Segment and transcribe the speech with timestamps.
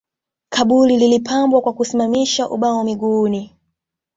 [0.49, 3.55] Kaburi lilipambwa kwa kusimamisha ubao mguuni